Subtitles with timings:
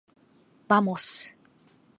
[0.67, 1.31] ばもす。